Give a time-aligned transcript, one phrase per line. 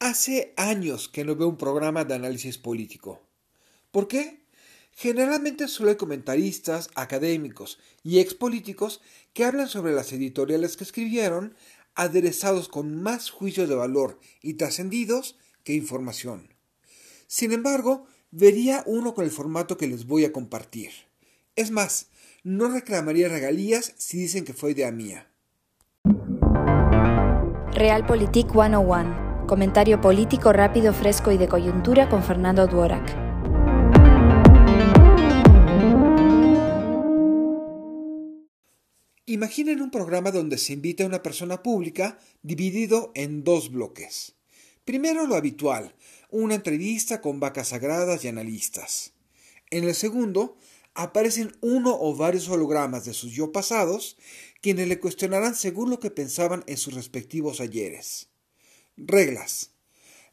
[0.00, 3.20] Hace años que no veo un programa de análisis político.
[3.90, 4.44] ¿Por qué?
[4.92, 9.00] Generalmente solo hay comentaristas, académicos y expolíticos
[9.32, 11.56] que hablan sobre las editoriales que escribieron,
[11.96, 16.54] aderezados con más juicios de valor y trascendidos que información.
[17.26, 20.92] Sin embargo, vería uno con el formato que les voy a compartir.
[21.56, 22.06] Es más,
[22.44, 25.28] no reclamaría regalías si dicen que fue idea mía.
[27.72, 33.16] Realpolitik 101 Comentario político rápido, fresco y de coyuntura con Fernando Duorak.
[39.24, 44.36] Imaginen un programa donde se invita a una persona pública dividido en dos bloques.
[44.84, 45.94] Primero lo habitual,
[46.28, 49.14] una entrevista con vacas sagradas y analistas.
[49.70, 50.58] En el segundo,
[50.92, 54.18] aparecen uno o varios hologramas de sus yo pasados,
[54.60, 58.28] quienes le cuestionarán según lo que pensaban en sus respectivos ayeres.
[58.98, 59.70] Reglas.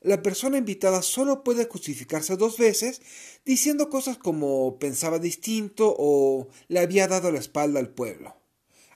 [0.02, 3.02] La persona invitada solo puede justificarse dos veces
[3.46, 8.36] diciendo cosas como pensaba distinto o le había dado la espalda al pueblo.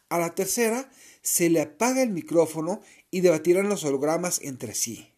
[0.10, 0.90] A la tercera
[1.22, 5.14] se le apaga el micrófono y debatirán los hologramas entre sí.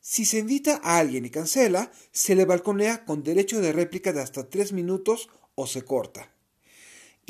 [0.00, 4.22] Si se invita a alguien y cancela, se le balconea con derecho de réplica de
[4.22, 6.34] hasta tres minutos o se corta.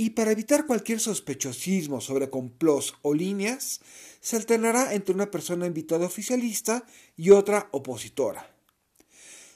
[0.02, 3.82] Y para evitar cualquier sospechosismo sobre complots o líneas,
[4.22, 6.86] se alternará entre una persona invitada oficialista
[7.18, 8.50] y otra opositora.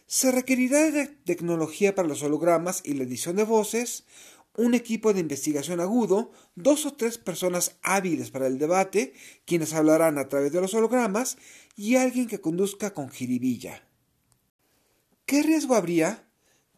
[0.06, 4.05] Se requerirá de tecnología para los hologramas y la edición de voces,
[4.55, 9.14] un equipo de investigación agudo, dos o tres personas hábiles para el debate,
[9.47, 11.39] quienes hablarán a través de los hologramas,
[11.75, 13.89] y alguien que conduzca con jiribilla.
[15.25, 16.29] ¿Qué riesgo habría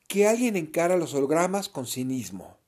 [0.06, 2.64] que alguien encara los hologramas con cinismo?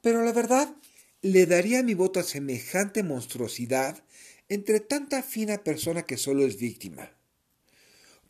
[0.00, 0.74] Pero la verdad,
[1.22, 4.04] le daría mi voto a semejante monstruosidad
[4.48, 7.12] entre tanta fina persona que solo es víctima.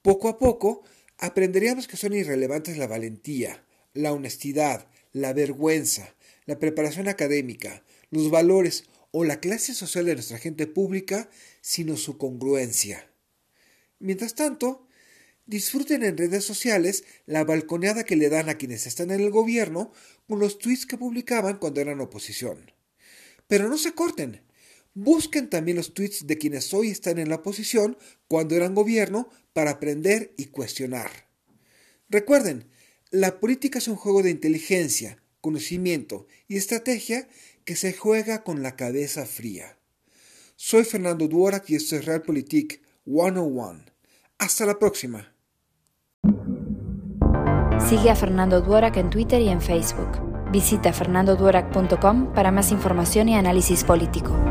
[0.03, 0.83] Poco a poco
[1.19, 6.15] aprenderíamos que son irrelevantes la valentía, la honestidad, la vergüenza,
[6.47, 11.29] la preparación académica, los valores o la clase social de nuestra gente pública,
[11.61, 13.11] sino su congruencia.
[13.99, 14.88] Mientras tanto,
[15.49, 19.91] disfruten en redes sociales la balconeada que le dan a quienes están en el gobierno
[20.29, 22.71] con los tweets que publicaban cuando eran oposición.
[23.49, 24.43] Pero no se corten,
[25.01, 29.71] Busquen también los tweets de quienes hoy están en la oposición cuando eran gobierno para
[29.71, 31.29] aprender y cuestionar.
[32.09, 32.69] Recuerden,
[33.13, 37.29] la política es un juego de inteligencia, conocimiento y estrategia
[37.65, 39.79] que se juega con la cabeza fría.
[40.57, 43.85] Soy Fernando Duorak y esto es Realpolitik 101.
[44.39, 45.33] Hasta la próxima.
[47.89, 50.21] Sigue a Fernando Duorak en Twitter y en Facebook.
[50.53, 54.48] Visita fernandoduorak.com para más información y análisis político.